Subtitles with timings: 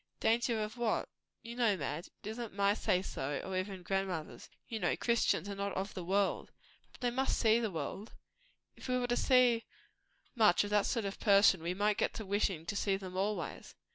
[0.19, 1.07] "Danger of what?"
[1.43, 4.49] "You know, Madge, it is not my say so, nor even grandmother's.
[4.67, 6.49] You know, Christians are not of the world."
[6.91, 8.13] "But they must see the world."
[8.75, 9.63] "If we were to see
[10.33, 13.75] much of that sort of person, we might get to wishing to see them always."